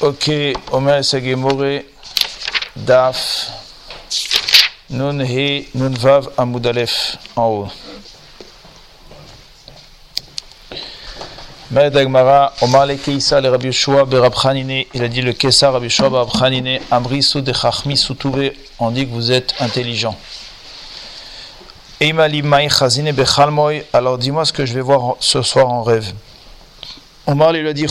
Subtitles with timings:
[0.00, 0.30] Ok,
[0.70, 1.82] Omer Sagemore,
[2.76, 3.50] Daf,
[4.90, 7.68] Nun He, Nun Vav, Amudalef, en haut.
[11.72, 15.86] Medagmara, Omar le Keisa, le Rabbi Yoshua, Berab Hanine, il a dit le Kesa, Rabbi
[15.86, 20.16] Yoshua, Berab Hanine, Amri Sou de Chachmi Soutouve, on dit que vous êtes intelligent.
[22.00, 26.12] Eimali Mai Chazine Bechalmoy, alors dis-moi ce que je vais voir ce soir en rêve.
[27.28, 27.86] Omar lui a dit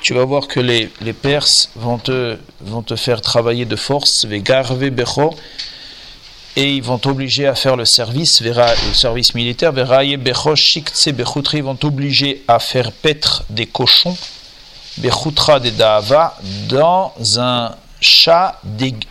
[0.00, 4.26] tu vas voir que les, les Perses vont te, vont te faire travailler de force,
[6.56, 12.58] et ils vont t'obliger à faire le service, le service militaire, ils vont t'obliger à
[12.58, 14.16] faire paître des cochons,
[14.98, 16.36] des dava,
[16.68, 18.60] dans un chat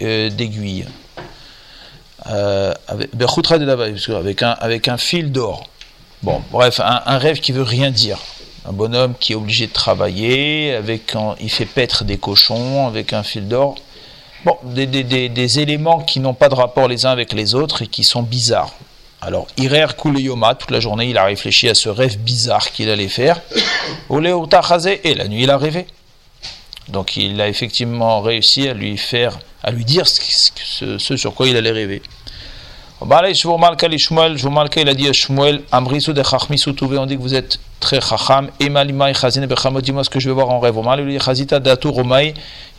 [0.01, 0.85] euh, d'aiguille.
[2.27, 2.73] Euh,
[4.17, 5.69] avec, un, avec un fil d'or.
[6.21, 8.19] Bon, bref, un, rêve qui veut rien dire.
[8.65, 13.23] Un bonhomme qui est obligé de travailler, avec il fait paître des cochons avec un
[13.23, 13.75] fil d'or.
[14.44, 18.03] Bon, des, éléments qui n'ont pas de rapport les uns avec les autres et qui
[18.03, 18.73] sont bizarres.
[19.21, 23.09] Alors, Irer Yoma, toute la journée, il a réfléchi à ce rêve bizarre qu'il allait
[23.09, 23.41] faire.
[24.09, 25.88] Et la nuit, il a rêvé.
[26.88, 31.57] Donc, il a effectivement réussi à lui faire, à lui dire ce sur quoi il
[31.57, 32.01] allait rêver.
[33.02, 35.81] Il a dit à Shmuel, on
[37.06, 38.50] dit que vous êtes très chacham.
[38.59, 40.75] Dis-moi ce que je vais voir en rêve.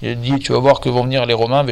[0.03, 1.65] Il a dit, tu vas voir que vont venir les Romains,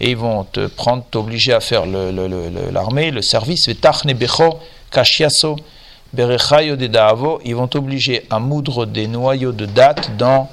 [0.00, 3.70] et ils vont te prendre, t'obliger à faire l'armée, le, service.
[7.44, 10.50] Ils vont t'obliger à moudre des noyaux de date dans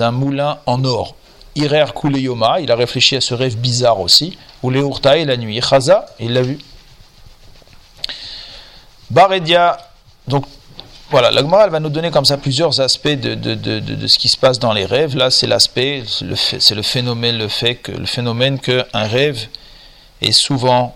[0.00, 1.14] un moulin en or.
[1.56, 4.82] Irer Kuleyoma, il a réfléchi à ce rêve bizarre aussi, ou les
[5.16, 5.60] et la nuit.
[5.60, 6.58] Chaza, il l'a vu.
[9.10, 9.76] Baredia,
[10.28, 10.44] donc
[11.10, 14.18] voilà, la Gemara va nous donner comme ça plusieurs aspects de, de, de, de ce
[14.18, 15.16] qui se passe dans les rêves.
[15.16, 19.48] Là, c'est l'aspect, c'est le phénomène, le fait que le phénomène qu'un rêve
[20.22, 20.94] est souvent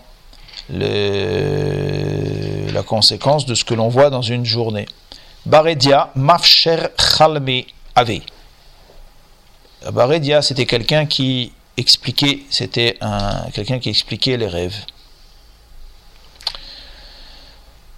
[0.69, 0.85] la
[2.83, 4.85] conséquence de ce que l'on voit dans une journée.
[5.45, 7.63] Baredia, mafsher chalme
[7.95, 8.21] ave.
[9.91, 14.77] Baredia, c'était quelqu'un qui expliquait, c'était un, quelqu'un qui expliquait les rêves.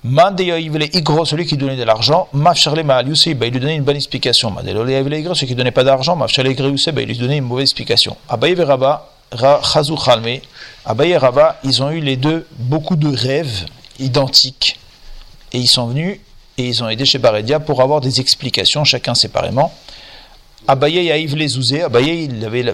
[0.03, 4.53] Igro, celui qui donnait de l'argent, il lui donnait une bonne explication.
[4.55, 8.15] celui qui ne donnait pas d'argent, il lui donnait une mauvaise explication.
[8.29, 9.11] Abaye et Rabba,
[10.85, 11.19] Abaye et
[11.63, 13.65] ils ont eu les deux beaucoup de rêves
[13.99, 14.79] identiques.
[15.51, 16.19] Et ils sont venus
[16.57, 19.73] et ils ont aidé chez Baredia pour avoir des explications, chacun séparément.
[20.67, 22.73] Abaye les Zouzé, Abaye il avait le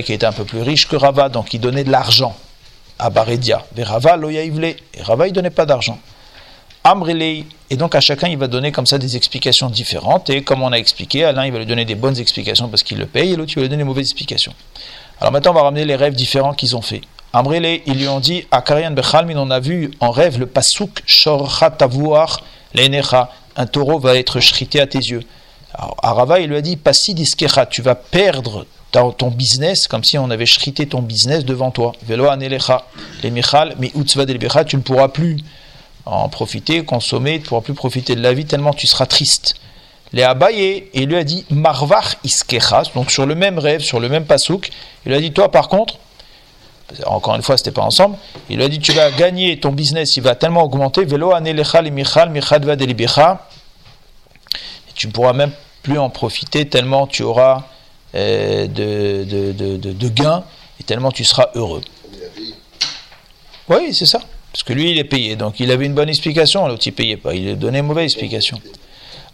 [0.00, 2.34] qui était un peu plus riche que Rava, donc il donnait de l'argent
[2.98, 3.64] à Baredia.
[3.76, 5.98] Mais Rava, lo et Rava il donnait pas d'argent.
[6.84, 10.62] Amrele, et donc à chacun il va donner comme ça des explications différentes, et comme
[10.62, 13.06] on a expliqué, à l'un il va lui donner des bonnes explications parce qu'il le
[13.06, 14.54] paye, et l'autre il va lui donner des mauvaises explications.
[15.20, 17.00] Alors maintenant on va ramener les rêves différents qu'ils ont fait.
[17.32, 21.02] Amrele, ils lui ont dit, à Karian Bechalmin, on a vu en rêve le pasuk
[21.04, 22.40] Shorcha Tavuar
[23.56, 25.22] un taureau va être shrité à tes yeux.
[25.74, 28.66] Alors, Arava, il lui a dit Passi diskecha, tu vas perdre
[29.16, 31.92] ton business comme si on avait shrité ton business devant toi.
[32.04, 32.84] Velo anelecha,
[33.22, 35.38] les michal, mi tu ne pourras plus
[36.06, 39.56] en profiter, consommer, tu ne pourras plus profiter de la vie tellement tu seras triste.
[40.12, 44.08] Les Abaye, il lui a dit Marvach iskecha, donc sur le même rêve, sur le
[44.08, 44.70] même pasouk,
[45.04, 45.98] il lui a dit Toi par contre,
[47.06, 48.16] encore une fois, c'était pas ensemble.
[48.48, 51.04] Il lui a dit Tu vas gagner ton business, il va tellement augmenter.
[51.04, 53.48] Velo anelecha, les michal, michadva delibecha.
[54.94, 57.64] Tu ne pourras même plus en profiter tellement tu auras
[58.14, 60.44] euh, de, de, de, gains
[60.80, 61.82] et tellement tu seras heureux.
[63.68, 64.20] Oui, c'est ça.
[64.52, 65.36] Parce que lui, il est payé.
[65.36, 67.34] Donc il avait une bonne explication, l'autre, il ne payait pas.
[67.34, 68.60] Il a donné une mauvaise explication.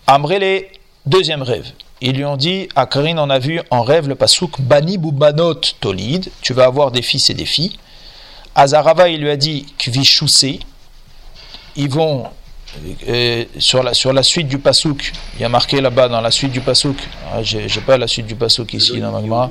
[0.06, 0.64] Amrele,
[1.06, 1.66] deuxième rêve.
[2.00, 5.60] Ils lui ont dit, à Karine, on a vu en rêve le pasouk Bani Banot
[5.80, 7.76] Tolid, tu vas avoir des fils et des filles.
[8.54, 10.60] Azarava, il lui a dit, Kvishousé,
[11.76, 12.24] ils vont
[13.58, 16.52] sur, la, sur la suite du pasouk, il y a marqué là-bas dans la suite
[16.52, 16.96] du pasouk,
[17.32, 19.50] ah, j'ai pas la suite du pasouk ici dans Magma.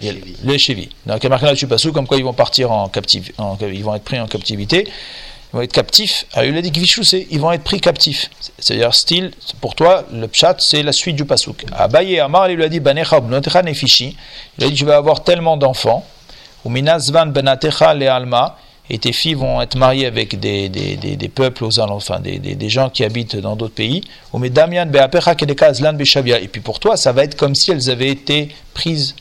[0.00, 0.90] Les chevilles.
[1.06, 3.34] Donc il y a marqué là-dessus pasouk comme quoi ils vont partir en captivité,
[3.72, 6.26] ils vont être pris en captivité, ils vont être captifs.
[6.32, 6.72] Ah, il a dit
[7.30, 8.28] ils vont être pris captifs.
[8.58, 11.64] C'est-à-dire, style, pour toi, le pshat, c'est la suite du pasouk.
[11.72, 13.20] Abaye Amar, il lui a dit, Banecha
[13.62, 14.16] nefishi.
[14.58, 16.04] Il a dit, tu vas avoir tellement d'enfants.
[16.64, 18.58] Ou minazvan benatecha le alma
[18.90, 22.68] et tes filles vont être mariées avec des, des, des, peuples aux enfin des, des,
[22.68, 24.02] gens qui habitent dans d'autres pays.
[24.34, 24.48] Et
[26.48, 29.16] puis pour toi, ça va être comme si elles avaient été prises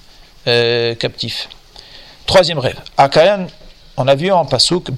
[0.48, 1.48] euh, captives.
[2.26, 2.78] Troisième rêve.
[2.98, 3.48] Akayan,
[3.96, 4.90] on a vu en Pasuk,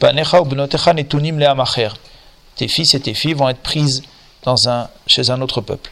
[2.55, 4.03] tes fils et tes filles vont être prises
[4.43, 5.91] dans un, chez un autre peuple.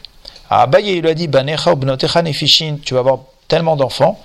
[0.50, 4.20] À Abaye, il lui a dit, tu vas avoir tellement d'enfants,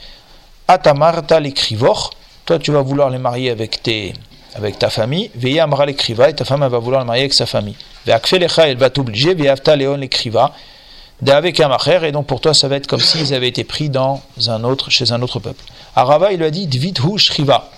[0.67, 2.11] Atamarta l'écrivor,
[2.45, 4.13] toi tu vas vouloir les marier avec, tes,
[4.55, 7.33] avec ta famille, Veya Amra l'écriva, et ta femme elle va vouloir les marier avec
[7.33, 7.75] sa famille.
[8.05, 10.53] Veakfelecha, elle va t'obliger, Veavta Léon l'écriva,
[11.27, 14.21] avec un et donc pour toi ça va être comme s'ils avaient été pris dans
[14.47, 15.63] un autre, chez un autre peuple.
[15.95, 17.69] Arava, il lui a dit, Dvit shriva.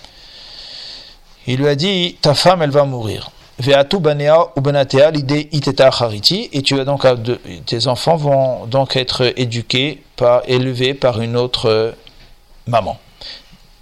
[1.46, 3.30] Il lui a dit, ta femme elle va mourir.
[3.58, 7.04] Veatu banea ou benatea l'idée iteta chariti, et tu vas donc,
[7.66, 11.94] tes enfants vont donc être éduqués, par, élevés par une autre
[12.66, 12.98] maman.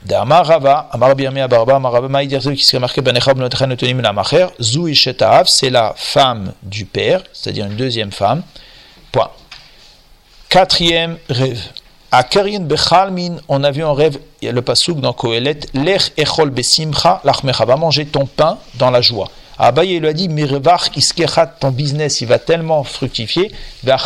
[0.03, 4.47] D'Amar Rava, Amar Birmi Abarba, Amar Rava, Maïdir qui serait marqué Banecha Benotecha Notonim Lamacher,
[4.59, 8.43] Zou Ishetav, c'est la femme du père, c'est-à-dire une deuxième femme.
[9.13, 9.31] Point.
[10.49, 11.61] Quatrième rêve.
[12.13, 15.61] À Karien Bechalmin, on a vu en rêve, il y a le pasouk dans Kohelet,
[15.75, 19.29] Lech Echol Besimcha, Lachmecha, va manger ton pain dans la joie.
[19.63, 23.53] Abaye lui a dit, Mirevach Iskechat, ton business, il va tellement fructifier,
[23.83, 23.99] tu vas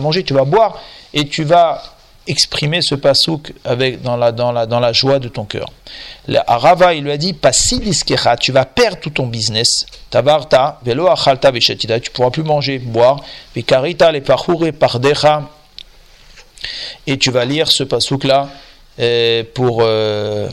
[0.00, 0.80] manger, tu vas boire,
[1.14, 1.80] et tu vas
[2.26, 5.72] exprimer ce pasouk avec, dans, la, dans, la, dans la joie de ton cœur.
[6.46, 7.34] Rava, il lui a dit,
[8.40, 9.86] tu vas perdre tout ton business.
[10.10, 13.16] Tabarta, velo achalta veshetida, tu pourras plus manger, boire.
[13.54, 15.48] Vikarita, les parhoure pardecha.
[17.06, 18.48] Et tu vas lire ce pasouk-là
[19.00, 20.48] euh, pour, euh,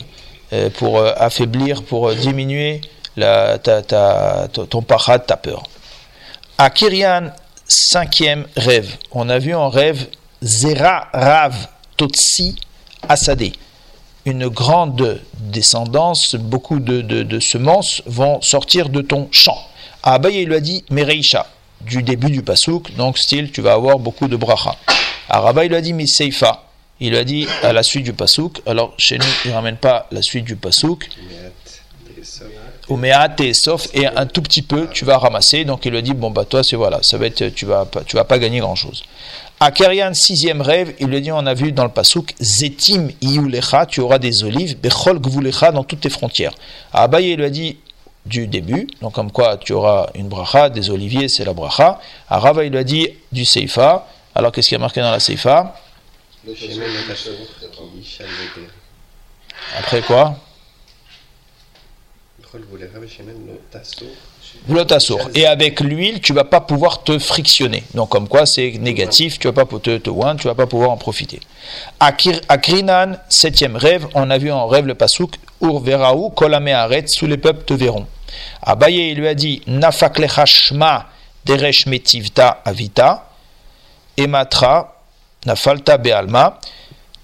[0.52, 2.80] euh, pour affaiblir, pour diminuer
[3.16, 5.62] la, ta, ta, ton pachat, ta peur.
[6.58, 7.30] À Kirian,
[7.68, 8.96] cinquième rêve.
[9.12, 10.06] On a vu en rêve
[10.42, 11.54] Zera Rav
[11.96, 12.56] Totsi
[13.08, 13.52] Asade.
[14.24, 19.58] Une grande descendance, beaucoup de, semences vont sortir de ton champ.
[20.02, 21.46] À Abaye, lui a dit Mereisha,
[21.82, 24.76] du début du pasouk, donc style, tu vas avoir beaucoup de bracha.
[25.28, 26.64] À il lui a dit Miseifa.
[27.00, 28.60] Il lui a dit à la suite du pasouk.
[28.66, 31.08] Alors, chez nous, il ne ramène pas la suite du pasouk.
[32.90, 36.02] Umeat et sauf et un tout petit peu tu vas ramasser donc il lui a
[36.02, 38.58] dit bon bah toi c'est voilà ça va être tu vas tu vas pas gagner
[38.58, 39.04] grand chose
[39.60, 43.84] à Kerian, sixième rêve, il lui dit, on a vu dans le pasouk, Zetim iulecha,
[43.86, 46.54] tu auras des olives, Bechol gvulecha, dans toutes tes frontières.
[46.92, 47.76] À Abaye, il lui a dit,
[48.26, 52.00] du début, donc comme quoi tu auras une bracha, des oliviers, c'est la bracha.
[52.28, 54.06] À Rava, il lui a dit, du seifa.
[54.34, 55.74] Alors qu'est-ce qu'il y a marqué dans la seifa?
[59.78, 60.36] Après quoi?
[65.34, 67.82] Et avec l'huile, tu vas pas pouvoir te frictionner.
[67.94, 70.96] Donc, comme quoi, c'est négatif, tu vas pas te, te tu vas pas pouvoir en
[70.96, 71.40] profiter.
[71.98, 77.06] À Krinan, septième rêve, on a vu en rêve le pasouk, Ur veraou, kolame aret,
[77.06, 78.06] sous les peuples te verront.
[78.62, 81.06] Abaye, il lui a dit, Nafak shma
[81.44, 83.28] deresh metivta avita,
[84.16, 84.94] ematra,
[85.46, 86.58] nafalta bealma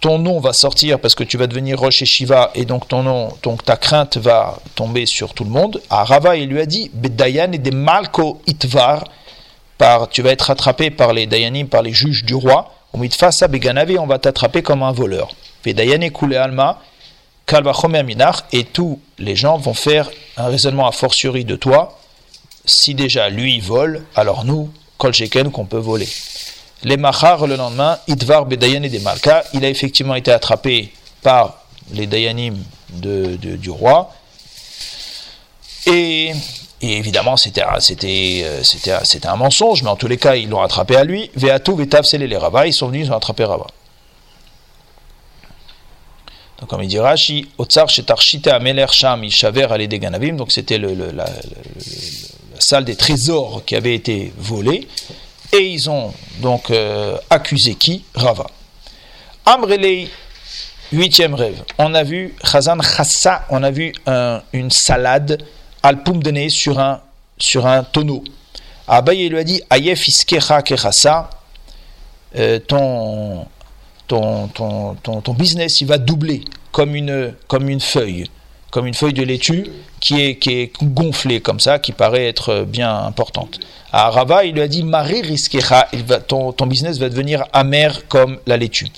[0.06, 3.02] ton nom va sortir parce que tu vas devenir Roche et Shiva et donc ton
[3.02, 5.82] nom, donc ta crainte va tomber sur tout le monde.
[5.90, 9.02] À Rava, il lui a dit Bedayan et des Malko Itvar,
[9.78, 12.72] par, tu vas être attrapé par les Dayanim, par les juges du roi.
[12.94, 15.34] Mitfasa Beganave, on va t'attraper comme un voleur.
[15.64, 16.78] Bedayan et Alma,
[18.52, 21.98] et tous les gens vont faire un raisonnement a fortiori de toi.
[22.64, 25.12] Si déjà lui vole, alors nous, Kol
[25.52, 26.08] qu'on peut voler
[26.84, 30.92] les Machar, le lendemain, Idvar Bedayan et des Malka, il a effectivement été attrapé
[31.22, 31.62] par
[31.92, 32.56] les Dayanim
[32.90, 34.12] de, du roi.
[35.86, 36.32] Et,
[36.80, 41.30] évidemment, c'était c'était un mensonge, mais en tous les cas, ils l'ont attrapé à lui.
[41.34, 43.66] Veatu Vetav les Rava, ils sont venus, ils ont attrapé Rava.
[46.58, 51.26] Donc, comme il dit Rashi, Otsar Shetarshite Ameler Sham Ishaver Ale Ganavim, donc c'était la,
[52.58, 54.88] salle des trésors qui avait été volée.
[55.52, 58.04] Et ils ont donc euh, accusé qui?
[58.14, 58.46] Rava.
[59.44, 60.08] Amrele,
[60.92, 61.62] huitième rêve.
[61.78, 63.92] On a vu Khazan Khassa, on a vu
[64.52, 65.42] une salade
[65.82, 67.00] al nez sur un,
[67.38, 68.24] sur un tonneau.
[68.88, 71.30] Abaye lui a dit Ayef iskecha kechassa,
[72.36, 73.46] euh, ton,
[74.06, 78.30] ton, ton, ton, business il va doubler comme une, comme une feuille,
[78.76, 82.66] comme une feuille de laitue qui est, qui est gonflée comme ça, qui paraît être
[82.68, 83.58] bien importante.
[83.90, 85.88] À Rava, il lui a dit Marie risquecha,
[86.28, 88.88] ton, ton business va devenir amer comme la laitue.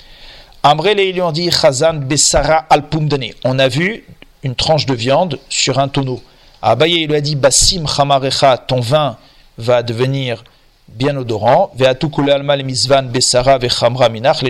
[0.64, 3.30] Amrele, il lui a dit Chazan Bessara Alpumdane.
[3.44, 4.02] On a vu
[4.42, 6.20] une tranche de viande sur un tonneau.
[6.60, 9.16] Abaye, il lui a dit Basim Chamarecha, ton vin
[9.58, 10.42] va devenir
[10.88, 11.70] bien odorant.
[11.78, 11.88] Les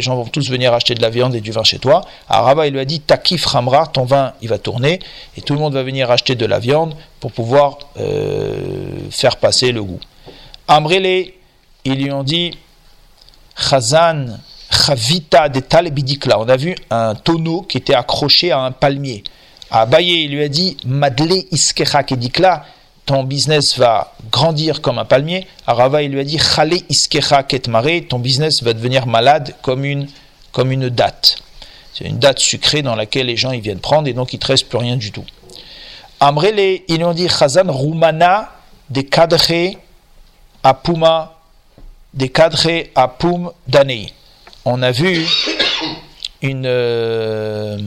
[0.00, 2.02] gens vont tous venir acheter de la viande et du vin chez toi.
[2.28, 5.00] À Rava, il lui a dit Takif Ramra, ton vin, il va tourner.
[5.36, 8.56] Et tout le monde va venir acheter de la viande pour pouvoir euh,
[9.10, 10.00] faire passer le goût.
[10.66, 11.32] Amrele,
[11.84, 12.52] ils lui ont dit
[13.56, 14.38] Chazan,
[14.70, 16.38] Chavita de Talebidikla.
[16.38, 19.24] On a vu un tonneau qui était accroché à un palmier.
[19.70, 22.64] Abaye, il lui a dit Madle Iskecha Kedikla,
[23.08, 25.46] ton business va grandir comme un palmier.
[25.66, 26.38] Arava, il lui a dit
[28.10, 30.08] ton business va devenir malade comme une,
[30.52, 31.36] comme une date.
[31.94, 34.42] C'est une date sucrée dans laquelle les gens ils viennent prendre et donc il ne
[34.42, 35.24] te reste plus rien du tout.
[36.20, 38.52] Amrele, ils lui ont dit Chazan Rumana
[38.90, 39.38] de kadre
[40.62, 41.38] apuma
[42.12, 44.12] de kadre apum danei.
[44.66, 45.26] On a vu
[46.42, 47.78] une, euh,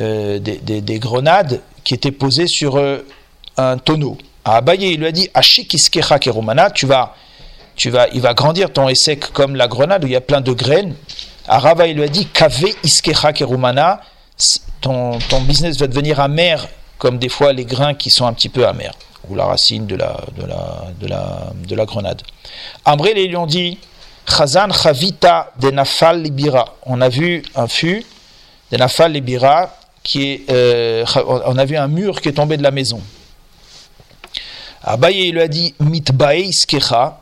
[0.00, 3.04] euh, des, des, grenades qui étaient posées sur euh,
[3.84, 4.18] tonneau.
[4.44, 7.14] À Abaye, il lui a dit Ashikiskecha kerumana, tu vas,
[7.76, 10.40] tu vas, il va grandir ton essek comme la grenade où il y a plein
[10.40, 10.94] de graines.
[11.46, 14.00] À Rava, il lui a dit Kave iskecha kerumana,
[14.80, 18.48] ton, ton business va devenir amer comme des fois les grains qui sont un petit
[18.48, 18.94] peu amers,
[19.28, 22.22] ou la racine de la, de la, de grenade.
[22.84, 23.78] Ambré, ils lui ont dit
[24.28, 26.76] Chazan chavita de nafal libira.
[26.86, 28.04] On a vu un fût
[28.70, 32.62] de nafal libira qui est, euh, on a vu un mur qui est tombé de
[32.62, 33.00] la maison.
[34.84, 35.74] Abaye lui a dit
[36.52, 37.18] skecha.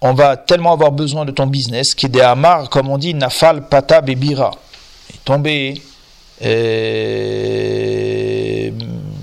[0.00, 3.68] On va tellement avoir besoin de ton business qui des amar, comme on dit, nafal
[3.68, 4.50] pata bebira.
[5.12, 5.82] est tombé
[6.42, 7.60] euh,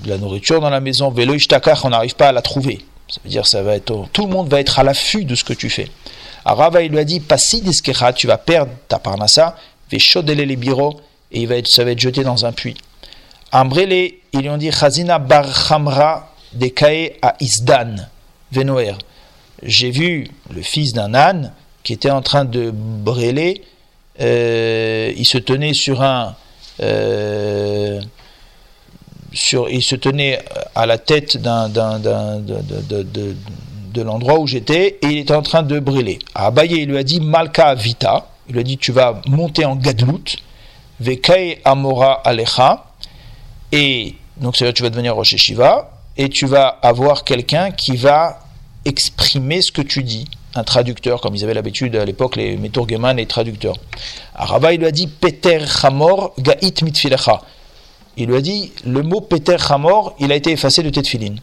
[0.06, 1.34] la nourriture dans la maison, velo
[1.82, 2.84] on n'arrive pas à la trouver.
[3.08, 5.42] Ça veut dire ça va être tout le monde va être à l'affût de ce
[5.42, 5.88] que tu fais.
[6.44, 9.56] Arava il lui a dit passi diskecha, tu vas perdre ta parnassa,
[9.90, 11.00] ve shodele les bureaux
[11.32, 12.76] et il va être, ça va être jeté dans un puits.
[13.50, 15.46] Ambrele, ils lui ont dit Chazina bar
[16.54, 18.08] Hamra de Kae à Isdan,
[18.52, 18.94] Venoer.
[19.62, 21.52] J'ai vu le fils d'un âne
[21.82, 23.62] qui était en train de brûler.
[24.20, 26.34] Euh, il se tenait sur un.
[26.80, 28.00] Euh,
[29.32, 30.38] sur, il se tenait
[30.74, 33.36] à la tête d'un, d'un, d'un, de, de,
[33.92, 36.18] de, l'endroit où j'étais et il était en train de brûler.
[36.34, 38.28] À Abaye, il lui a dit Malka Vita.
[38.48, 40.36] Il lui a dit Tu vas monter en Gadlout.
[41.00, 42.86] Vekei Amora Alecha.
[43.70, 48.40] Et donc, c'est-à-dire tu vas devenir Rosh Shiva et tu vas avoir quelqu'un qui va
[48.84, 50.26] exprimer ce que tu dis.
[50.54, 53.76] Un traducteur, comme ils avaient l'habitude à l'époque, les Meturgeman, les traducteurs.
[54.34, 57.40] Araba, il lui a dit Peter Chamor Gait Mitfilecha.
[58.16, 61.40] Il lui a dit le mot Peter Chamor, il a été effacé de tes tefilines.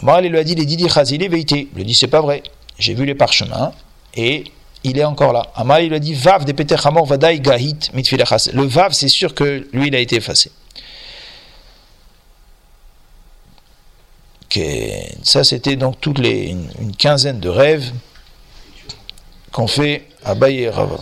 [0.00, 1.68] Amar, il lui a dit les Didi Chazili Veité.
[1.72, 2.44] Il lui a dit c'est pas vrai.
[2.78, 3.72] J'ai vu les parchemins
[4.14, 4.44] et
[4.84, 5.48] il est encore là.
[5.56, 8.36] Amar, il lui a dit Vav de Peter Chamor Vadai Gait Mitfilecha.
[8.52, 10.52] Le Vav, c'est sûr que lui, il a été effacé.
[15.22, 17.90] Ça, c'était donc toutes les une, quinzaine de rêves
[19.50, 20.98] qu'on fait à Baye Rava.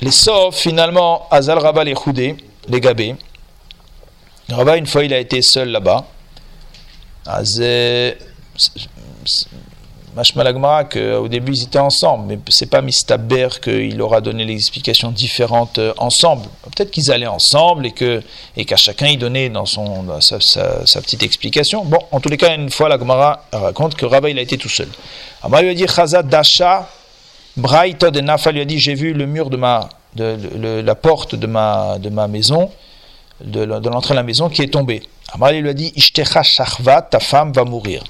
[0.00, 2.36] Les saufs, finalement, Azal Rava les Khoudé,
[2.68, 3.16] les Gabé.
[4.48, 6.06] Rava, une fois, il a été seul là-bas.
[10.16, 15.10] Mashmalagmara qu'au début ils étaient ensemble, mais c'est pas Mistaber qu'il aura donné les explications
[15.10, 16.46] différentes euh, ensemble.
[16.62, 18.22] Peut-être qu'ils allaient ensemble et que
[18.56, 21.84] et qu'à chacun il donnait dans son sa, petite explication.
[21.84, 24.58] Bon, en tous les cas, une fois la Gemara raconte que Rabba il a été
[24.58, 24.88] tout seul.
[25.42, 26.88] Amar lui a dit Chaza Dasha
[27.56, 31.34] Braïta de Nafa lui a dit j'ai vu le mur de ma de, la porte
[31.34, 32.70] de ma de ma maison
[33.44, 35.02] de, l'entrée de la maison qui est tombée.
[35.32, 38.02] Amar lui a dit Ishtecha Shachva ta femme va mourir.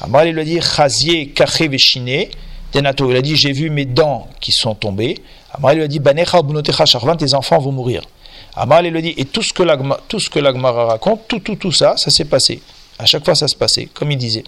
[0.00, 2.28] Amar il a dit Chazier kaché veshine
[2.72, 3.10] tenato.
[3.10, 5.18] Il a dit j'ai vu mes dents qui sont tombées.
[5.52, 6.40] Amar il lui a dit Banecha
[6.84, 8.02] sharvan tes enfants vont mourir.
[8.56, 9.62] Amar il lui a dit et tout ce que
[10.38, 12.60] l'agmara raconte, tout tout tout ça, ça s'est passé.
[12.98, 14.44] À chaque fois ça se passait, comme il disait.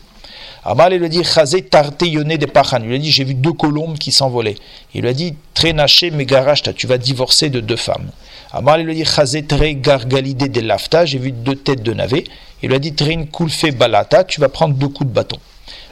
[0.65, 2.79] Amal il lui a dit Chazé tarte yoné de pachan.
[2.81, 4.57] Il lui a dit j'ai vu deux colombes qui s'envolaient.
[4.95, 8.11] Il lui a dit Trenaché megarashta, tu vas divorcer de deux femmes.
[8.53, 11.93] Amal il lui a dit Chazé tre gargalide de lafta, j'ai vu deux têtes de
[11.93, 12.25] navet.
[12.63, 15.39] Il lui a dit Trin kulfe balata, tu vas prendre deux coups de bâton.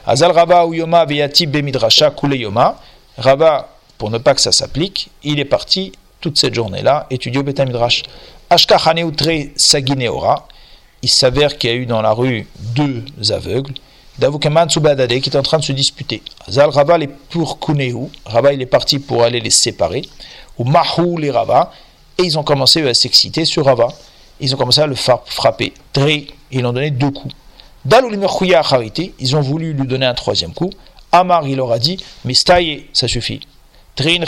[0.07, 2.79] Azal Rabba Uyoma Veyati Bemidrasha Kuleyoma.
[3.17, 7.43] Rabba, pour ne pas que ça s'applique, il est parti toute cette journée-là étudier au
[7.43, 8.03] Betamidrash.
[8.49, 10.47] Ashka Haneutre Sagineora.
[11.01, 13.73] Il s'avère qu'il y a eu dans la rue deux aveugles.
[14.17, 16.21] Davukaman Subadade qui est en train de se disputer.
[16.47, 18.09] Azal Rabba est pour Kuneu.
[18.25, 20.03] Rabba il est parti pour aller les séparer.
[20.57, 21.71] Ou Mahou les Rabba.
[22.17, 23.87] Et ils ont commencé à s'exciter sur Rabba.
[24.39, 25.73] Ils ont commencé à le frapper.
[25.93, 27.33] Très ils lui ont donné deux coups.
[29.19, 30.69] Ils ont voulu lui donner un troisième coup.
[31.11, 33.41] Amar, il leur a dit, mais ça suffit.
[33.95, 34.23] Trin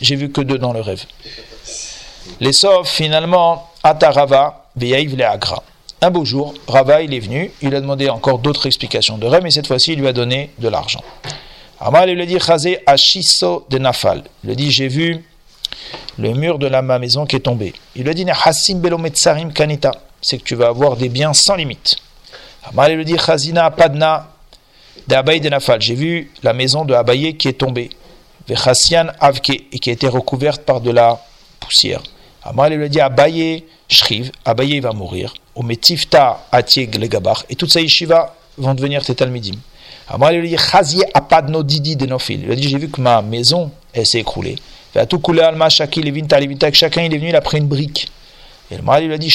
[0.00, 1.04] j'ai vu que deux dans le rêve.
[2.40, 5.24] Les saufs, finalement, Atarava, Veiv le.
[6.00, 9.42] Un beau jour, Rava, il est venu, il a demandé encore d'autres explications de rêve,
[9.42, 11.02] mais cette fois-ci, il lui a donné de l'argent.
[11.80, 14.22] Amar, il lui a dit, Chazé, Ashiso de Nafal.
[14.44, 15.24] Il lui a dit, j'ai vu
[16.18, 17.72] le mur de la, ma maison qui est tombé.
[17.96, 21.96] Il a dit, Hassim Belometsarim Kanita c'est que tu vas avoir des biens sans limite.
[22.64, 24.28] Amal le dit Chazina Padna
[25.06, 25.80] d'Abaye de Nafal.
[25.80, 27.90] J'ai vu la maison de Abaye qui est tombée.
[28.48, 31.20] Vechasian Avke et qui a été recouverte par de la
[31.60, 32.02] poussière.
[32.42, 35.34] Amar a dit Abaye Shriv, Abaye va mourir.
[35.54, 37.44] Au Metifta Atieg le Gabar.
[37.48, 39.58] Et toutes ces yeshivas vont devenir tes talmidim.
[40.08, 42.42] Amar a dit Chazier Apadno Didi de Nofil.
[42.44, 44.56] Il a dit J'ai vu que ma maison, elle s'est écroulée.
[44.92, 48.10] Fait tout couler Alma, chacun il est venu, il a pris une brique.
[48.70, 49.34] Et le mari lui a dit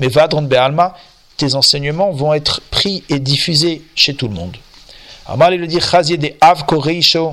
[0.00, 0.96] mais Vadron Be'alma,
[1.36, 4.56] tes enseignements vont être pris et diffusés chez tout le monde.
[5.26, 7.32] Amar a dit Chazier de Av Koreisho,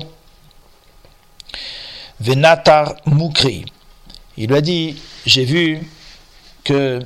[2.20, 3.64] Venatar Mukri.
[4.36, 4.96] Il lui a dit,
[5.26, 5.80] j'ai vu
[6.64, 7.00] que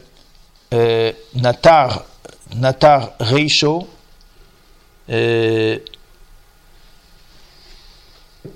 [0.72, 2.04] euh, Natar,
[2.54, 3.88] Natar Reisho,
[5.10, 5.78] euh,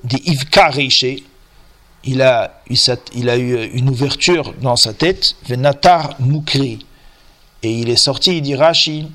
[0.04, 1.22] dit Ivka Reishe,
[2.04, 2.76] il a, eu
[3.14, 6.84] il a eu une ouverture dans sa tête, Venatar Mukri.
[7.62, 9.08] Et il est sorti, il dit Rashi,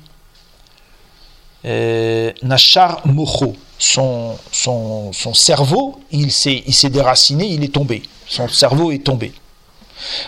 [1.64, 3.56] euh, Nashar Mocho.
[3.76, 8.02] Son, son, son cerveau, il s'est déraciné, il est tombé.
[8.26, 9.32] Son cerveau est tombé.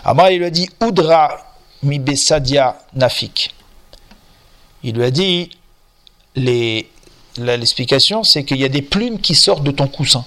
[0.04, 3.54] Amar, il lui a dit Udra mi besadia nafik.
[4.82, 5.50] Il lui a dit
[7.36, 10.24] l'explication, c'est qu'il y a des plumes qui sortent de ton coussin.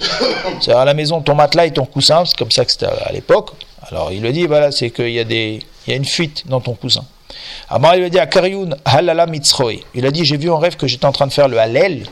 [0.60, 3.12] C'est à la maison, ton matelas et ton coussin, c'est comme ça que c'était à
[3.12, 3.52] l'époque.
[3.90, 6.46] Alors il a dit voilà, c'est qu'il y a des, il y a une fuite
[6.46, 7.04] dans ton coussin.
[7.68, 8.28] Amar il lui a dit à.
[9.94, 12.06] Il a dit j'ai vu en rêve que j'étais en train de faire le halel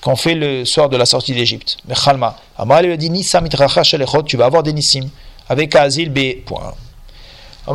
[0.00, 1.78] qu'on fait le soir de la sortie d'Égypte.
[1.86, 2.36] Mais Khalma.
[2.56, 3.82] Amar lui a dit mitracha
[4.26, 5.08] tu vas avoir des nissim
[5.48, 6.44] avec Azil B.
[6.44, 6.74] Point.
[7.66, 7.74] En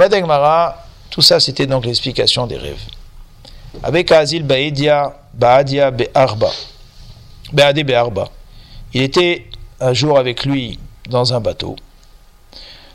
[1.10, 2.82] tout ça c'était donc l'explication des rêves.
[3.84, 6.50] Avec Azil Baedia, Baadia Be'arba.
[7.52, 8.30] Be'ade Be'arba.
[8.94, 9.46] Il était
[9.80, 11.76] un jour avec lui dans un bateau.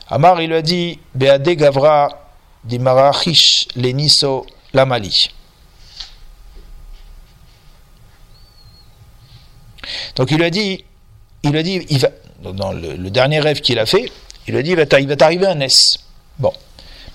[0.08, 2.08] Amar, il lui a dit Be'ade Gavra
[2.64, 5.30] di Marachish Leniso Lamali.
[10.16, 10.84] Donc il lui a dit,
[11.42, 12.08] il lui a dit, il va,
[12.42, 14.10] dans le dernier rêve qu'il a fait,
[14.46, 15.98] il lui a dit, il va t'arriver un S.
[16.38, 16.52] Bon.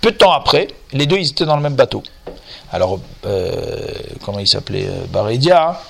[0.02, 2.04] Peu de temps après, les deux, ils étaient dans le même bateau.
[2.72, 3.92] Alors, euh,
[4.24, 5.82] comment il s'appelait euh, Barédia.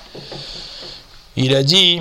[1.36, 2.00] Il a dit,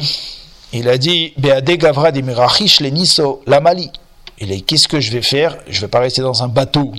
[0.74, 3.92] il a dit, Beade Gavra de Mirachish le Niso, la Mali.
[4.40, 5.58] Il a dit, qu'est-ce que je vais faire?
[5.68, 6.92] Je ne vais pas rester dans un bateau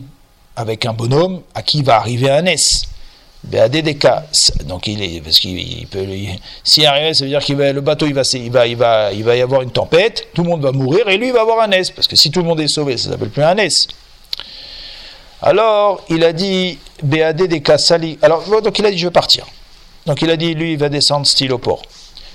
[0.56, 2.86] avec un bonhomme à qui va arriver un S.
[4.64, 6.06] Donc il est parce qu'il peut
[6.62, 9.36] s'il arrive, ça veut dire qu'il va le bateau il va il va il va
[9.36, 11.70] y avoir une tempête, tout le monde va mourir et lui il va avoir un
[11.70, 13.86] S parce que si tout le monde est sauvé, ça s'appelle plus un S.
[15.42, 18.18] Alors il a dit BAD Sali.
[18.22, 19.46] Alors donc il a dit je vais partir.
[20.06, 21.82] Donc il a dit lui il va descendre style au port.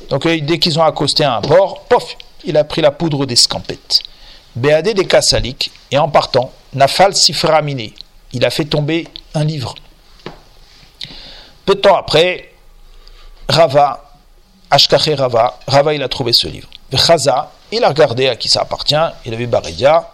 [0.10, 3.26] Donc euh, dès qu'ils ont accosté à un port, pof, il a pris la poudre
[3.26, 4.02] des scampettes.
[4.56, 7.92] BAD Salik et en partant, Nafal Siframine,
[8.34, 9.76] il a fait tomber un livre.
[11.66, 12.52] Peu de temps après,
[13.48, 14.12] Rava,
[14.72, 16.68] Ashkache Rava, Rava il a trouvé ce livre.
[16.96, 20.10] Chaza, il a regardé à qui ça appartient, il a vu Baredia,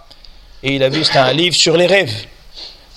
[0.63, 2.25] et il a vu c'était un livre sur les rêves.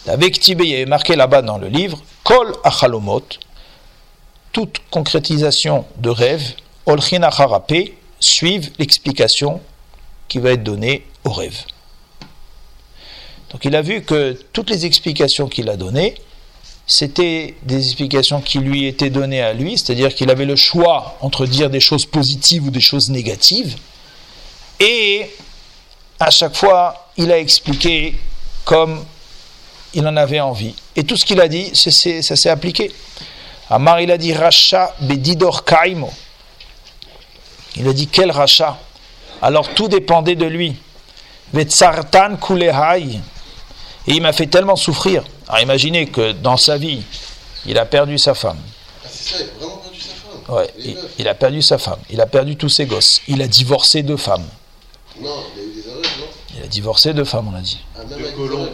[0.06, 3.24] Avec Tibé, il y avait marqué là-bas dans le livre, Kol Achalomot,
[4.52, 6.54] toute concrétisation de rêve,
[6.88, 7.28] Olchin
[8.18, 9.60] suivent l'explication
[10.26, 11.58] qui va être donnée au rêve.
[13.50, 16.14] Donc il a vu que toutes les explications qu'il a données,
[16.86, 21.46] c'était des explications qui lui étaient données à lui, c'est-à-dire qu'il avait le choix entre
[21.46, 23.76] dire des choses positives ou des choses négatives,
[24.80, 25.30] et
[26.18, 28.14] à chaque fois, il a expliqué
[28.64, 29.04] comme
[29.94, 30.74] il en avait envie.
[30.96, 31.90] Et tout ce qu'il a dit, ça
[32.36, 32.90] s'est appliqué.
[33.70, 36.10] Amar, il a dit Racha bedidor kaimo.
[37.76, 38.78] Il a dit quel rachat
[39.42, 40.76] Alors tout dépendait de lui.
[41.52, 43.20] Vetsartan kulehai.
[44.06, 45.22] Et il m'a fait tellement souffrir.
[45.48, 47.02] Alors imaginez que dans sa vie,
[47.66, 48.58] il a perdu sa femme.
[49.04, 51.98] Ah, c'est ça, il a vraiment perdu sa femme Ouais, il, a perdu sa femme.
[52.10, 53.20] Il a perdu tous ses gosses.
[53.28, 54.46] Il a divorcé deux femmes.
[55.20, 56.26] Non, il a eu des aveugles, non?
[56.56, 57.80] Il a divorcé deux femmes, on a dit.
[57.94, 58.68] Ah, même des aveugles.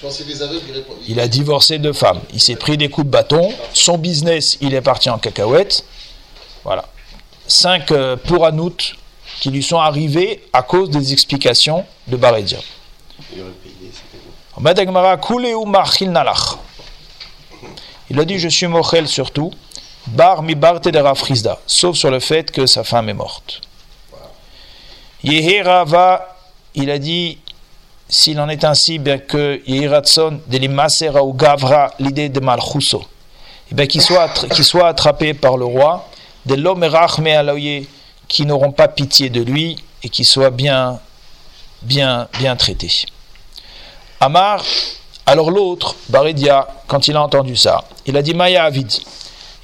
[0.00, 0.94] Je pensais des aveugles, il répond.
[1.08, 2.20] Il a divorcé deux femmes.
[2.32, 3.52] Il s'est pris des coups de bâton.
[3.74, 5.84] Son business, il est parti en cacahuète.
[6.64, 6.86] Voilà.
[7.50, 8.16] Cinq euh,
[9.40, 12.58] qui lui sont arrivés à cause des explications de Barédia.
[18.08, 19.50] Il a dit Je suis mochel surtout,
[20.06, 23.60] bar mi barte de rafrizda, sauf sur le fait que sa femme est morte.
[25.24, 26.36] Yeherava,
[26.76, 27.38] il a dit
[28.08, 33.04] S'il en est ainsi, bien que Yehiratson de l'imasera ou gavra l'idée de malchuso,
[33.72, 36.06] bien qu'il soit, qu'il soit attrapé par le roi,
[36.50, 36.84] de l'homme
[38.26, 40.98] qui n'auront pas pitié de lui et qui soit bien,
[41.82, 42.90] bien, bien traité.
[44.18, 44.64] Amar,
[45.26, 48.90] alors l'autre, Baridia, quand il a entendu ça, il a dit Maya Avid.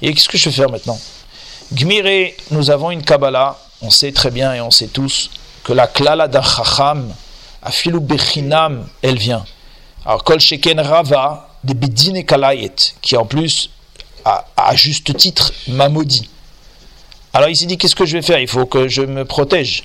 [0.01, 0.97] Et qu'est-ce que je vais faire maintenant?
[1.73, 5.29] Gmire, nous avons une Kabbalah, on sait très bien et on sait tous
[5.65, 7.13] que la klala d'un chacham,
[7.61, 9.43] Afilu Bechinam, elle vient.
[10.05, 13.71] Alors, Kol Sheken Rava, des Bedine Kalayet, qui en plus,
[14.23, 16.29] à juste titre, m'a maudit.
[17.33, 18.39] Alors il s'est dit, qu'est-ce que je vais faire?
[18.39, 19.83] Il faut que je me protège.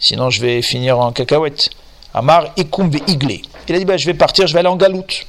[0.00, 1.70] Sinon, je vais finir en cacahuète.
[2.14, 3.42] Amar Ikum Iglé.
[3.68, 5.26] Il a dit, ben, je vais partir, je vais aller en galoute.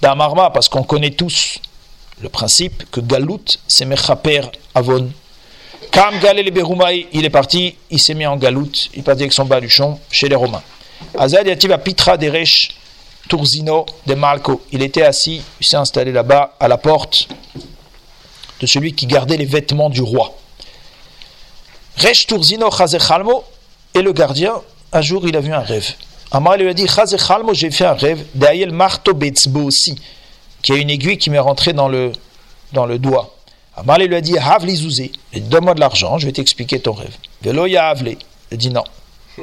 [0.00, 1.58] D'Amarma, parce qu'on connaît tous
[2.20, 4.42] le principe que galoute, c'est Mechaper
[4.74, 5.10] Avon.
[5.90, 9.32] Kam Galel Beroumaï, il est parti, il s'est mis en galoute, il est parti avec
[9.32, 10.62] son baluchon chez les Romains.
[11.16, 11.46] Azad
[11.82, 12.70] Pitra Deresh
[13.28, 14.16] Turzino de.
[14.72, 17.28] Il était assis, il s'est installé là-bas à la porte
[18.60, 20.37] de celui qui gardait les vêtements du roi.
[22.00, 22.70] Resh Turzino
[23.94, 24.54] et le gardien,
[24.92, 25.94] un jour il a vu un rêve.
[26.30, 26.86] Amar lui a dit
[27.52, 29.96] j'ai fait un rêve d'Ayel Marto Betzbo aussi,
[30.62, 32.12] qui a une aiguille qui m'est rentrée dans le,
[32.72, 33.34] dans le doigt.
[33.76, 37.16] Amar lui a dit Havli Zouzé, donne-moi de l'argent, je vais t'expliquer ton rêve.
[37.42, 38.84] Velo Yahavle, il a dit non.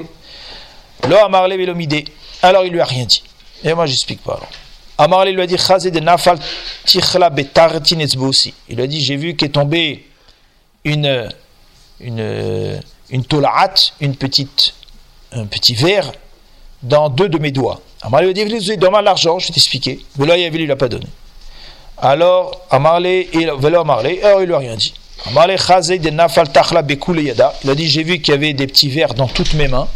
[1.07, 2.09] Lo Amarle Velomide,
[2.41, 3.23] alors il lui a rien dit.
[3.63, 4.39] Et moi j'explique pas.
[4.97, 6.39] Amarle lui a dit Chazé de Nafal
[6.85, 8.53] Tichla Betartinetzbo aussi.
[8.69, 10.05] Il a dit J'ai vu qu'est tombée
[10.83, 11.29] une
[11.99, 14.73] une, une tolaat, une petite,
[15.31, 16.11] un petit verre
[16.83, 17.81] dans deux de mes doigts.
[18.01, 20.05] Amarlé lui a dit, donne-moi l'argent, je vais t'expliquer.
[20.17, 21.07] Mais là, il ne l'a pas donné.
[21.97, 24.93] Alors, Amarlé, il, alors il lui a rien dit.
[27.23, 27.53] Yada.
[27.63, 29.87] Il a dit, j'ai vu qu'il y avait des petits verres dans toutes mes mains.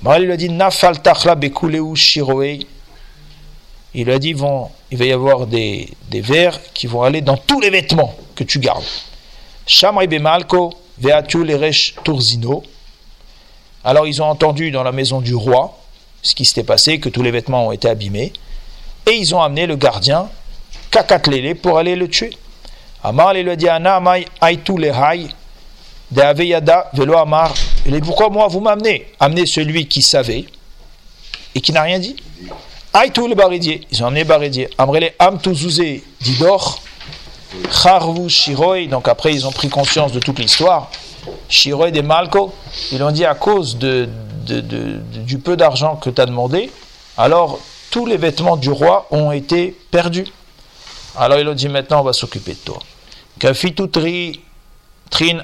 [0.00, 2.66] Amarlé lui a dit, nafal tachla bekuleu shiroei.
[3.94, 7.22] Il lui a dit, vont, il va y avoir des, des verres qui vont aller
[7.22, 8.84] dans tous les vêtements que tu gardes.
[9.66, 12.62] Shamri bemalko, Veatu Leresh Turzino.
[13.84, 15.78] Alors ils ont entendu dans la maison du roi
[16.22, 18.32] ce qui s'était passé, que tous les vêtements ont été abîmés,
[19.06, 20.28] et ils ont amené le gardien
[20.90, 22.30] Kakatlele pour aller le tuer.
[23.02, 24.02] Amar a dit Ana
[24.42, 25.28] Aitu Lehai
[26.10, 27.54] de Aveyada Velo Amar.
[27.86, 29.06] Il dit Pourquoi moi vous m'amenez?
[29.20, 30.46] Amenez celui qui savait
[31.54, 32.16] et qui n'a rien dit.
[32.94, 33.82] Aitu le Baridier.
[33.92, 34.68] Ils ont amené Baridier.
[34.78, 36.80] Amrele Am Touzouzé Didor.
[37.70, 40.90] Charvu Shiroi, donc après ils ont pris conscience de toute l'histoire.
[41.48, 42.54] Shiroi des Malko,
[42.92, 44.08] ils ont dit à cause de,
[44.46, 46.70] du peu d'argent que tu as demandé,
[47.16, 47.58] alors
[47.90, 50.26] tous les vêtements du roi ont été perdus.
[51.16, 52.78] Alors ils ont dit maintenant on va s'occuper de toi.
[53.38, 54.40] Kafitutri
[55.10, 55.40] Trin.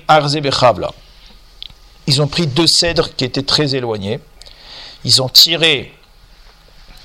[2.07, 4.21] Ils ont pris deux cèdres qui étaient très éloignés.
[5.05, 5.93] Ils ont tiré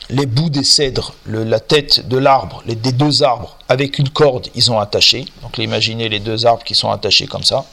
[0.09, 4.71] les bouts des cèdres, la tête de l'arbre, des deux arbres, avec une corde, ils
[4.71, 5.25] ont attaché.
[5.41, 7.65] Donc imaginez les deux arbres qui sont attachés comme ça.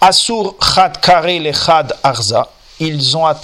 [0.00, 2.48] Asur chad kare le chad arza.
[2.80, 2.98] Ils,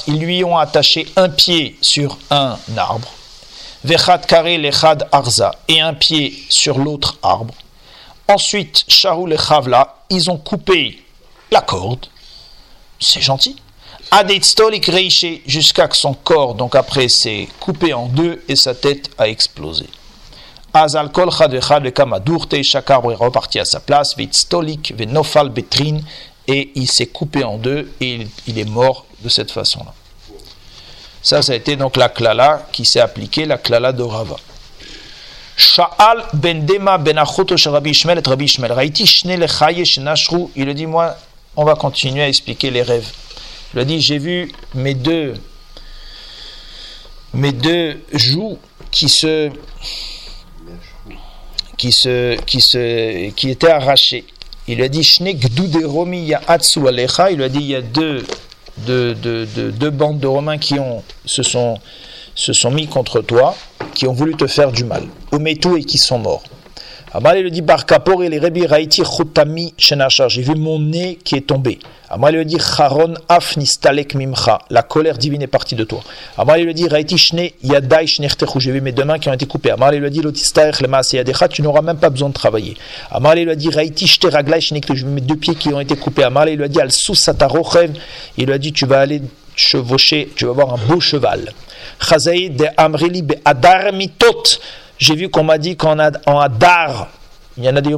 [0.09, 3.09] lui ont attaché un pied sur un arbre.
[3.85, 5.53] Vechad kare le chad arza.
[5.69, 7.55] Et un pied sur l'autre arbre.
[8.29, 9.97] Ensuite, charou le chavla.
[10.11, 11.03] Ils ont coupé
[11.51, 12.07] la corde.
[12.99, 13.57] C'est gentil
[15.47, 19.87] jusqu'à que son corps, donc après, s'est coupé en deux et sa tête a explosé.
[20.73, 21.31] Azal kol
[22.63, 25.99] chaque arbre est reparti à sa place, vitstolik, venofal betrin,
[26.47, 29.93] et il s'est coupé en deux et il, est mort de cette façon-là.
[31.23, 34.37] Ça, ça a été donc la klala qui s'est appliquée, la klala de Rava.
[35.57, 38.73] Sha'al ben dema ben achoto Rabbi et Rabbi Ishmael.
[38.73, 40.49] Raiti shne lechaye shenashru.
[40.57, 41.15] Il dit, moi,
[41.55, 43.13] on va continuer à expliquer les rêves.
[43.75, 45.35] Il a dit, j'ai vu mes deux,
[47.35, 48.59] mes deux joues
[48.91, 49.51] qui se,
[51.77, 54.25] qui se, qui se, qui étaient arrachées.
[54.67, 55.33] Il a dit, il a
[57.49, 58.25] dit, il y a deux,
[58.77, 61.81] deux, bandes de Romains qui ont, se sont,
[62.71, 63.57] mis contre toi,
[63.95, 65.07] qui ont voulu te faire du mal.
[65.33, 66.43] Ometou et qui sont morts.
[67.13, 70.29] Amal lui dit Bar Kapor et les Rebi Raiti Chutami Shenachar.
[70.29, 71.81] J'ai vu mon nez qui est tombé.
[72.09, 74.61] Amal lui dit Charon Afnistalek Mimcha.
[74.71, 76.05] La colère divine est partie de toi.
[76.39, 78.61] Amal lui dit Raiti Shne Yadai Shnertechu.
[78.61, 79.73] J'ai vu mes deux mains qui ont été coupées.
[79.73, 81.49] Amal lui dit Lotistaech Lema Seyadecha.
[81.49, 82.77] Tu n'auras même pas besoin de travailler.
[83.11, 84.95] Amal lui dit Raiti Shte Raglai Shnekte.
[84.95, 86.23] J'ai vu mes deux pieds qui ont été coupés.
[86.23, 87.91] Amal lui dit Al Susatarochev.
[88.39, 89.21] Il lui a dit Tu vas aller
[89.57, 91.53] chevaucher, tu vas avoir un beau cheval.
[92.01, 94.61] Chazaï de Amreli Be Adar Mitot.
[95.01, 97.09] J'ai vu qu'on m'a dit qu'en Adar,
[97.57, 97.97] il y en a des.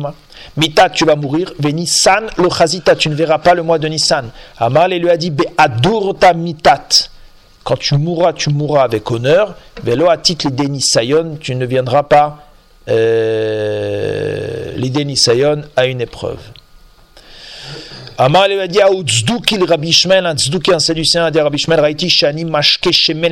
[0.57, 1.53] Mitat, tu vas mourir.
[1.59, 4.31] Ve Nissan, le Chazita, tu ne verras pas le mois de Nissan.
[4.57, 6.89] Amal, il lui a dit Be Adurta Mitat.
[7.65, 9.57] Quand tu mourras, tu mourras avec honneur.
[9.83, 12.39] Velo atit l'idée Nisayon, tu ne viendras pas
[12.89, 16.41] euh, l'idée Nisayon à une épreuve.
[18.19, 18.49] Amar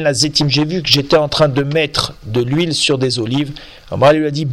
[0.03, 0.49] la Zetim.
[0.49, 3.53] J'ai vu que j'étais en train de mettre de l'huile sur des olives.
[4.13, 4.47] Lui a dit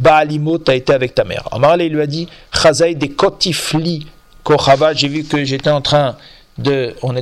[0.74, 1.48] été avec ta mère.
[1.50, 2.28] Amar lui a dit.
[4.94, 6.16] J'ai vu que j'étais en train
[6.58, 7.16] de, on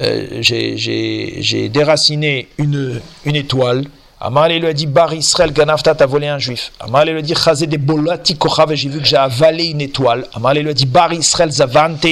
[0.00, 3.84] euh, j'ai déraciné une étoile.
[4.20, 6.72] Amalé lui a dit Bar Israël Ganafta, t'as volé un juif.
[6.80, 10.26] Amalé lui a dit Chazé de Bolati Kochav, j'ai vu que j'ai avalé une étoile.
[10.34, 12.04] Amalé lui a dit Bar Israël Zavante,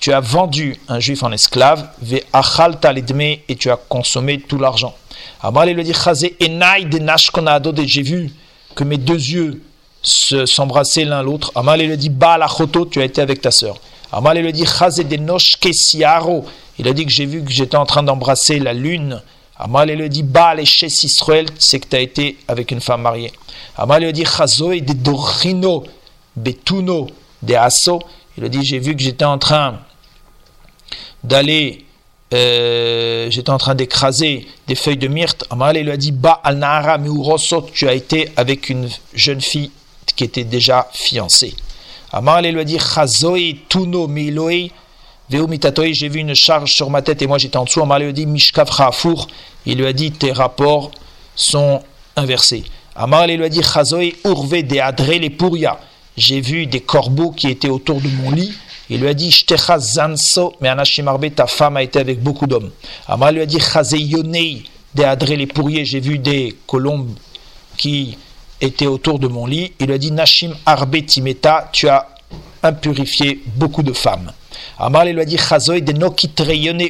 [0.00, 1.86] tu as vendu un juif en esclave.
[2.00, 2.20] Ve
[3.48, 4.94] et tu as consommé tout l'argent.
[5.42, 8.32] Amalé lui a dit Chazé Enai de Nashkonado, j'ai vu
[8.74, 9.62] que mes deux yeux
[10.02, 11.52] s'embrassaient l'un l'autre.
[11.54, 13.76] Amalé lui a dit Ba Choto, tu as été avec ta sœur.
[14.12, 16.46] Amalé lui a dit Chazé de Nosh Kesiaro,
[16.78, 19.20] il a dit que j'ai vu que j'étais en train d'embrasser la lune.
[19.58, 23.32] Amal lui dit Baal chez Israël, c'est que tu as été avec une femme mariée.
[23.76, 25.84] Amal lui dit Chazoe de Dorchino,
[26.36, 27.08] Betuno,
[27.42, 27.98] de Asso.
[28.36, 29.80] Il a dit J'ai vu que j'étais en train
[31.24, 31.84] d'aller,
[32.32, 35.44] euh, j'étais en train d'écraser des feuilles de myrte.
[35.50, 36.98] Amal lui a dit Ba al Nahara
[37.72, 39.72] tu as été avec une jeune fille
[40.14, 41.54] qui était déjà fiancée.
[42.12, 44.70] Amal lui a dit Chazoe Tuno Miloe
[45.30, 47.82] j'ai vu une charge sur ma tête et moi j'étais en dessous.
[47.82, 48.90] Amar lui a dit Mishkavcha
[49.66, 50.90] Il lui a dit Tes rapports
[51.34, 51.82] sont
[52.16, 52.64] inversés.
[52.96, 55.78] Amar lui a dit Chazoe Urve de Adre les Puria.
[56.16, 58.52] J'ai vu des corbeaux qui étaient autour de mon lit.
[58.90, 62.70] Il lui a dit Shtecha Zanso, mais Anashimarbe, ta femme a été avec beaucoup d'hommes.
[63.06, 64.64] Amar lui a dit Chaze Yonei
[64.94, 65.84] de Adre les Pourriers.
[65.84, 67.14] J'ai vu des colombes
[67.76, 68.16] qui
[68.60, 69.72] étaient autour de mon lit.
[69.78, 72.08] Il lui a dit Nashim Arbe Timeta, tu as
[72.62, 74.32] impurifié beaucoup de femmes.
[74.78, 75.92] Amar lui a dit Chazoy de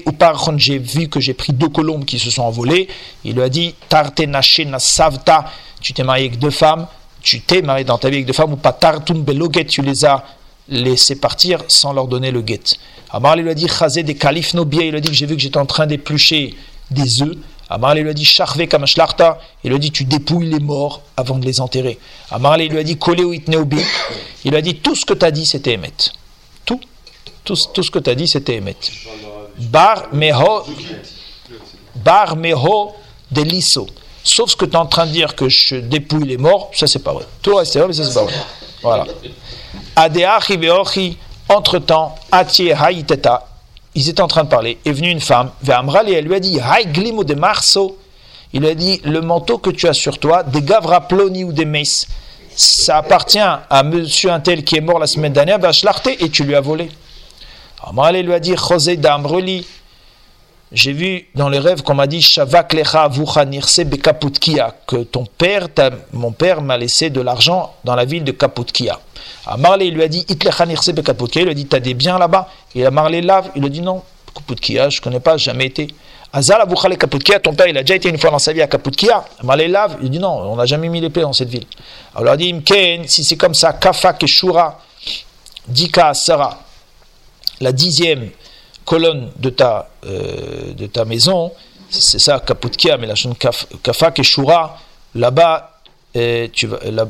[0.06, 2.88] ou par j'ai vu que j'ai pris deux colombes qui se sont envolées.
[3.24, 5.46] Il lui a dit Tarte na savta,
[5.80, 6.86] tu t'es marié avec deux femmes,
[7.22, 8.72] tu t'es marié dans ta vie avec deux femmes, ou pas?
[8.72, 10.24] Tartum beloget, tu les as
[10.68, 12.60] laissés partir sans leur donner le guet.
[13.10, 15.42] Amar lui a dit Chazé des kalif nobia, il a dit que j'ai vu que
[15.42, 16.54] j'étais en train d'éplucher
[16.90, 17.36] des œufs.
[17.70, 18.26] Amar lui a dit
[18.70, 21.98] kamashlarta, il a dit tu dépouilles les morts avant de les enterrer.
[22.30, 23.20] Amar lui a dit Kole
[24.44, 25.92] il a dit tout ce que tu as dit c'était Emet.
[27.48, 28.76] Tout, ce que tu as dit, c'était Emet.
[29.56, 30.64] Bar meho,
[31.94, 32.92] bar meho
[33.30, 33.86] de liso.
[34.22, 36.86] Sauf ce que tu es en train de dire que je dépouille les morts, ça
[36.86, 37.24] c'est pas vrai.
[37.40, 38.34] Tout reste mais ça c'est pas vrai.
[38.82, 39.06] Voilà.
[39.96, 41.16] Adeachi veochi,
[41.48, 43.48] entre-temps, atie haïteta,
[43.94, 44.76] ils étaient en train de parler.
[44.84, 47.96] Est venue une femme, et elle lui a dit Haï de marso.
[48.52, 51.52] Il lui a dit Le manteau que tu as sur toi, des gavra ploni ou
[51.52, 52.08] des messes,
[52.54, 55.58] ça appartient à monsieur un tel qui est mort la semaine dernière,
[56.20, 56.90] et tu lui as volé.
[57.82, 59.66] Amalé lui a dit José d'Amreli.
[60.70, 63.08] J'ai vu dans les rêves qu'on m'a dit Shavak lecha
[63.84, 65.68] bekaputkia que ton père,
[66.12, 68.98] mon père m'a laissé de l'argent dans la ville de Kaputkia.
[69.46, 70.88] Amarlé lui a dit Itlecha nirse.
[70.88, 72.48] Il lui a dit T'as des biens là-bas?
[72.74, 73.50] Et Amarlé lave.
[73.54, 74.02] Il lui a dit Non,
[74.34, 75.88] Kaputkia, je ne connais pas, jamais été.
[76.32, 76.66] Azal
[76.98, 79.24] Kaputkia, ton père il a déjà été une fois dans sa vie à Kaputkia.
[79.40, 79.96] Amarlé lave.
[80.02, 81.66] Il dit Non, on n'a jamais mis les pieds dans cette ville.
[82.14, 82.62] Alors il a dit
[83.06, 84.80] si c'est comme ça, Kafa Keshura,
[85.66, 86.67] Dika Sara
[87.60, 88.30] la dixième
[88.84, 91.52] colonne de ta, euh, de ta maison,
[91.90, 93.34] c'est ça, Kaputkia, mais la chaîne
[93.82, 94.78] Kafak et Shura,
[95.14, 95.80] là-bas,
[96.16, 96.48] euh,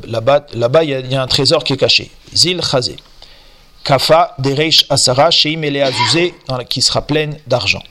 [0.07, 2.11] là-bas, là-bas, il y, a un trésor qui est caché.
[2.33, 2.95] Zil Chazé.
[3.83, 6.33] Kafa, Dereish Asara, Sheim Azouzé,
[6.69, 7.81] qui sera pleine d'argent.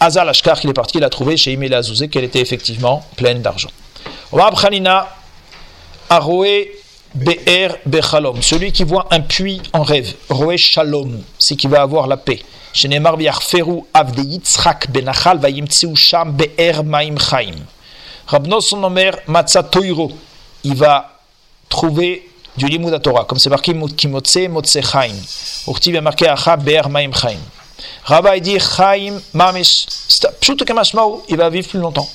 [0.00, 3.70] Azal Ashkar, qu'il est parti, il a trouvé Ele Azouzé qu'elle était effectivement pleine d'argent.
[4.32, 5.08] Omar Khanina,
[6.08, 6.72] Aroé
[7.14, 12.06] Be'er Bechalom, celui qui voit un puits en rêve, Roé Shalom, c'est qui va avoir
[12.06, 12.42] la paix.
[12.74, 17.54] Shenemar Feru Avde Yitzhak Benachal Vayimtsiu Sham Be'er Maim Chaim.
[18.26, 20.12] Rabno son omer Matzah Toiro,
[20.64, 21.18] il va
[21.68, 25.14] trouver du Limud Torah, comme c'est marqué Kimotse Motse Chaim.
[25.66, 27.40] Urti va marqué Acha Be'er Maim Chaim.
[28.04, 29.86] Rabba il dit Chaim Mamesh,
[30.40, 32.08] Pshutu Kamashmao, il va vivre plus longtemps.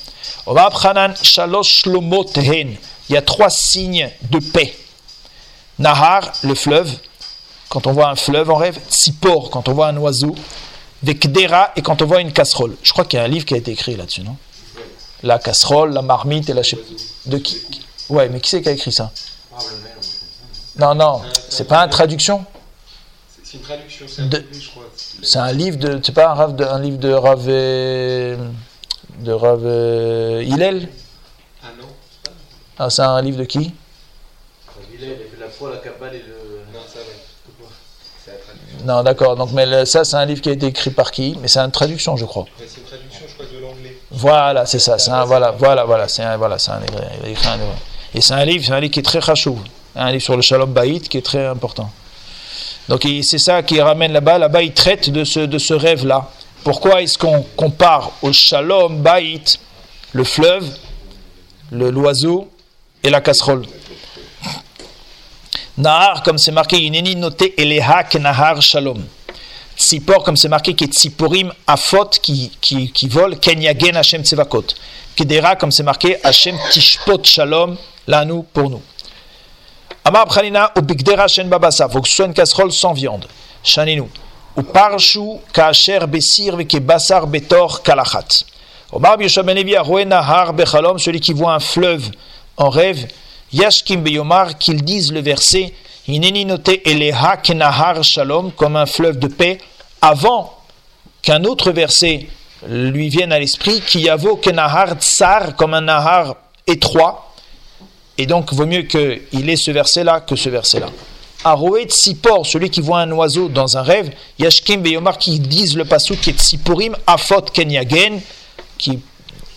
[0.46, 2.76] Obab Chanan Shalosh Shlomot Hen,
[3.08, 4.72] il y a trois signes de paix.
[5.78, 6.90] Nahar, le fleuve,
[7.68, 8.78] quand on voit un fleuve en rêve.
[8.88, 10.34] Tsipor, quand on voit un oiseau.
[11.02, 12.76] Vekdera, et quand on voit une casserole.
[12.82, 14.36] Je crois qu'il y a un livre qui a été écrit là-dessus, non?
[15.22, 16.62] La casserole, la marmite et la...
[17.26, 17.60] De qui?
[18.08, 19.10] Ouais, mais qui c'est qui a écrit ça?
[20.78, 22.44] Non, non, c'est pas une traduction?
[23.42, 24.84] C'est une traduction, c'est un livre, je crois.
[25.22, 26.00] C'est un livre de...
[26.02, 27.46] C'est pas un, de, un livre de Rav...
[27.46, 29.60] De Rav
[30.42, 30.88] Hillel?
[31.62, 31.86] Ah non,
[32.78, 33.72] Ah, c'est un livre de qui?
[38.84, 39.36] Non, d'accord.
[39.36, 41.36] Donc, mais ça, c'est un livre qui a été écrit par qui?
[41.40, 42.46] Mais c'est une traduction, je crois.
[42.58, 43.98] C'est une traduction, je crois, de l'anglais.
[44.10, 44.98] Voilà, c'est ça.
[44.98, 46.08] C'est un, voilà, voilà, voilà.
[46.08, 47.00] C'est un, voilà, c'est un livre.
[48.14, 49.58] Et c'est un livre, c'est un livre qui est très rachou.
[49.96, 51.90] Un livre sur le Shalom Baït qui est très important.
[52.88, 54.38] Donc, c'est ça qui ramène là-bas.
[54.38, 56.28] Là-bas, il traite de ce, de ce rêve-là.
[56.64, 59.58] Pourquoi est-ce qu'on compare au Shalom Baït
[60.12, 60.66] le fleuve,
[61.70, 62.48] l'oiseau
[63.02, 63.66] et la casserole?
[65.76, 69.02] Nahar, comme c'est marqué, Ineni noté Eleha Nahar Shalom.
[69.76, 74.66] Tzipor, comme c'est marqué, qui est Tziporim, Afot, qui, qui, qui vole, Kenyagen Hashem Tzevakot.
[75.16, 78.82] Kedera, comme c'est marqué, Hashem Tishpot Shalom, lanu pour nous.
[80.04, 83.26] Amar Pchalina, ou Bigdera Shen Babasa, faut que casserole sans viande.
[83.64, 84.04] Chaninu.
[84.56, 88.44] Ou Parshu, Kacher Besir, Veke Basar Betor Kalachat.
[88.92, 89.74] Omar Bishop Benevi,
[90.06, 92.10] Nahar Bechalom, celui qui voit un fleuve
[92.56, 93.08] en rêve,
[93.54, 95.72] Yashkim Beyomar, qu'ils disent le verset,
[96.08, 99.58] Hineni noté Eleha Kenahar Shalom, comme un fleuve de paix,
[100.02, 100.58] avant
[101.22, 102.26] qu'un autre verset
[102.68, 106.34] lui vienne à l'esprit, Kiyavo Kenahar Tsar, comme un Nahar
[106.66, 107.32] étroit,
[108.18, 110.88] et donc vaut mieux qu'il ait ce verset-là que ce verset-là.
[111.44, 115.84] Aroet Sipor, celui qui voit un oiseau dans un rêve, Yashkim Beyomar, qui disent le
[115.84, 118.20] pasuk qui est Siporim, Afot Kenyagen,
[118.78, 118.98] qui,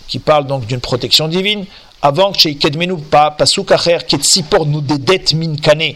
[0.06, 1.66] qui parle donc d'une protection divine,
[2.02, 2.96] avant que Kedmenu
[3.36, 5.94] Pasuk Acher, qui est Sipor nous dedet min kane,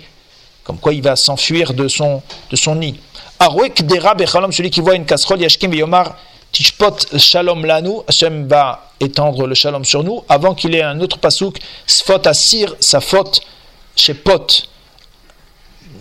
[0.65, 2.97] comme quoi il va s'enfuir de son, de son nid.
[3.39, 4.15] Aroek Dera
[4.51, 6.17] celui qui voit une casserole, Yashkim Beyomar,
[6.53, 11.19] Tishpot Shalom Lanu, Hashem va étendre le Shalom sur nous, avant qu'il ait un autre
[11.19, 13.41] pasuk, Sfot Asir, sa faute,
[13.97, 14.69] chez Pot,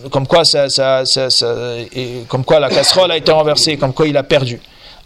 [0.09, 0.43] comme quoi,
[2.59, 4.59] la casserole a été renversée, comme quoi il a perdu.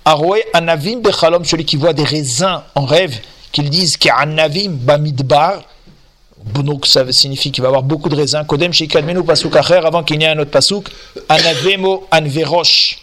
[0.05, 3.19] Aroé Anavim Bechalom, celui qui voit des raisins en rêve,
[3.55, 5.61] qu'ils disent qu'Anavim Bamidbar,
[6.61, 8.43] donc ça signifie qu'il va avoir beaucoup de raisins.
[8.45, 10.89] Kodem Shikadmenu Pasuk Acher, avant qu'il n'y ait un autre pasuk,
[11.29, 12.99] Anavemo Anverosh,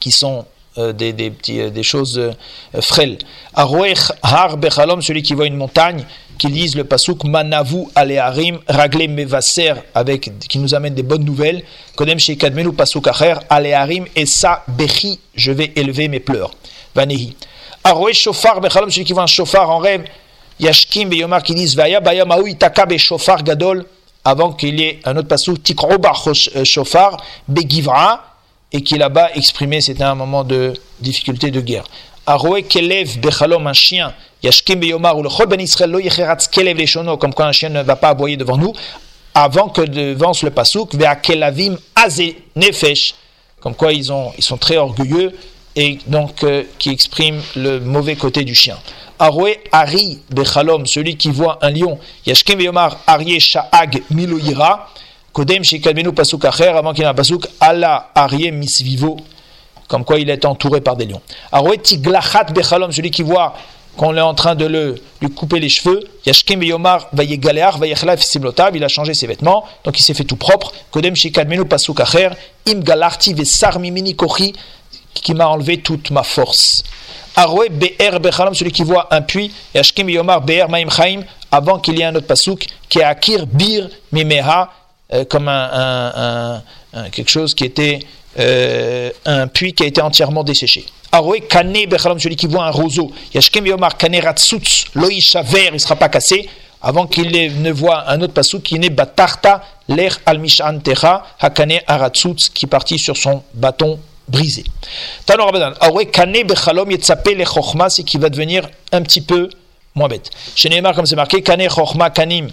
[0.00, 0.44] qui sont
[0.78, 2.32] euh, des, des, petits, euh, des choses euh,
[2.80, 3.18] frêles.
[3.54, 6.04] Aroech Har Bechalom, celui qui voit une montagne,
[6.38, 11.62] qui lise le pasuk Manavu Aleharim Ragle Mevaser, avec, qui nous amène des bonnes nouvelles.
[11.94, 16.50] Kodem Sheikadmenu Pasuk Acher Aleharim Esa Bechi, je vais élever mes pleurs.
[16.96, 17.36] Vanehi.
[17.86, 20.06] Aroe Shofar Bechalom, celui qui voit un shofar en rêve.
[20.58, 23.86] Yashkim Beyomar qui disent Vaya Bayamaou Itaka Shofar Gadol,
[24.24, 26.20] avant qu'il y ait un autre pasuk Tikro Bar
[26.64, 28.24] Shofar Begivra
[28.72, 31.84] et qui là-bas exprimait, c'était un moment de difficulté de guerre.
[32.26, 35.94] Aroe kelev bechalom, un chien, yashkim beyomar, ou le chol ben Israël
[36.50, 38.72] kelev leshono, comme quoi un chien ne va pas aboyer devant nous,
[39.32, 43.14] avant que devance le pasouk, vea kelavim aze nefesh,
[43.60, 45.32] comme quoi ils, ont, ils sont très orgueilleux,
[45.76, 48.76] et donc euh, qui expriment le mauvais côté du chien.
[49.18, 54.88] Aroe ari bechalom, celui qui voit un lion, yashkim beyomar, arie sha'ag miloira,
[55.36, 59.18] Kodem Shekadmenu Pasuk Acher, avant qu'il y ait un Pasuk, Allah Arie Misvivo,
[59.86, 61.20] comme quoi il est entouré par des lions.
[61.52, 63.52] Aroeti Glachat Bechalom, celui qui voit
[63.98, 68.76] qu'on est en train de le, lui couper les cheveux, Yashkem Yomar Vayegalear Vayechlaf Simlotab,
[68.76, 70.72] il a changé ses vêtements, donc il s'est fait tout propre.
[70.90, 72.30] Kodem Shekadmenu Pasuk Acher,
[72.66, 74.54] Im Galarti Vesar Mimini Kochi,
[75.20, 76.82] qui m'a enlevé toute ma force.
[77.34, 81.98] Aroe Be'er Bechalom, celui qui voit un puits, Yashkem Yomar Be'er Maim Chaim, avant qu'il
[81.98, 84.70] y ait un autre pasuk, qui est Akir Bir Mimeha,
[85.12, 86.62] euh, comme un,
[86.94, 88.00] un, quelque chose qui était
[88.38, 90.86] euh, un puits qui a été entièrement desséché.
[91.12, 95.78] Aroé kane bechalam, celui qui voit un roseau, yashkem yomar kane ratsutz, loishaver, il ne
[95.78, 96.48] sera pas cassé,
[96.82, 97.30] avant qu'il
[97.62, 101.80] ne voit un autre passou qui n'est batarta, l'air almishan techa, hakane
[102.54, 103.98] qui partit sur son bâton
[104.28, 104.64] brisé.
[105.24, 109.48] Tano Rabbanan, aroé kane bechalom yetzape le chokhma, c'est qui va devenir un petit peu
[109.94, 110.30] moins bête.
[110.54, 112.48] Chez Neymar, comme c'est marqué, kane chokhma kanim,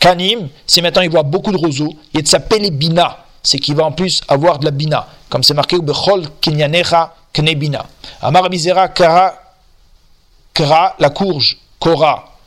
[0.00, 1.94] Kanim, c'est maintenant il voit beaucoup de roseaux.
[2.14, 5.06] Il s'appelle Bina, c'est qu'il va en plus avoir de la Bina.
[5.28, 7.84] Comme c'est marqué, Bechol Kenyanecha Knebina.
[8.22, 9.34] Amar Mizera Kara,
[10.54, 12.38] Kara, la courge, Kora,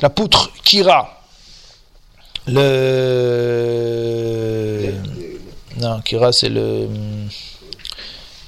[0.00, 1.20] la poutre, Kira,
[2.46, 2.62] le.
[5.82, 6.88] Non, Kira c'est le.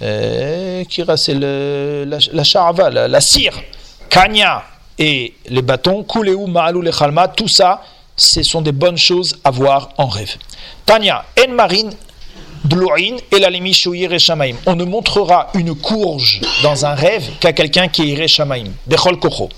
[0.02, 2.04] Euh, Kira c'est le.
[2.06, 3.60] La, la la, cire,
[4.08, 4.62] Kanya
[5.00, 7.82] et les bâtons, Kuleu, Ma'alou, le Khalma, tout ça,
[8.16, 10.36] ce sont des bonnes choses à voir en rêve.
[10.86, 11.90] Tanya, En Marine,
[12.64, 14.54] Dlouin et la Shamaim.
[14.66, 18.66] On ne montrera une courge dans un rêve qu'à quelqu'un qui Ire Shamaim.
[18.86, 19.48] Bechol Kocho.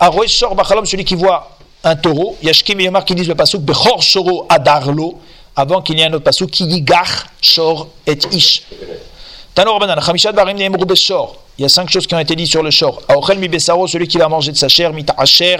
[0.00, 1.50] Aroe Shor Bachalom, celui qui voit
[1.84, 2.38] un taureau.
[2.42, 5.20] Yashkim et qui disent le pasuk Bechor Shoro Adarlo.
[5.56, 8.62] Avant qu'il y ait un autre pasuk qui dit Gach Shor et Ish.
[9.56, 9.62] Il
[11.58, 13.02] y a cinq choses qui ont été dites sur le shor.
[13.08, 15.58] Aochel mi besaro, celui qui va manger de sa chair, mita'asher,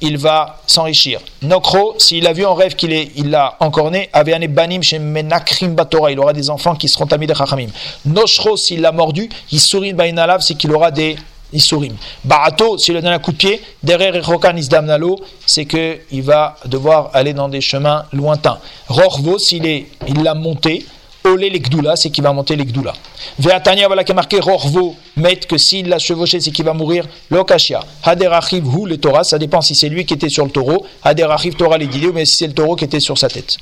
[0.00, 1.18] il va s'enrichir.
[1.42, 5.00] Nokro, s'il a vu en rêve qu'il il l'a encore né, avait un banim chez
[5.00, 7.70] menakrim batora, il aura des enfants qui seront amis de chachamim.
[8.04, 11.16] Noshro, s'il l'a mordu, yisurim bainalav, c'est qu'il aura des
[11.52, 11.94] isurim.
[12.24, 17.10] Barato, s'il a donné un coup de pied, derrière Echokan isdamnalo, c'est qu'il va devoir
[17.14, 18.58] aller dans des chemins lointains.
[18.88, 20.86] Rorvo, s'il il l'a monté,
[21.24, 22.92] Olé les gdoula, c'est qu'il va monter les gdoula.
[23.38, 27.04] Veatania, voilà qui est marqué Rorvo, met que s'il l'a chevauché, c'est qu'il va mourir.
[27.30, 30.86] Lokashia, Haderachiv hu le Torah, ça dépend si c'est lui qui était sur le taureau.
[31.02, 33.58] Haderachiv Torah les ou mais si c'est le taureau qui était sur sa tête.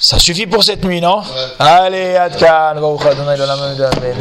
[0.00, 1.24] Ça suffit pour cette nuit, non Ouais.
[1.58, 2.76] Allez, Adkan,
[3.80, 4.16] amen.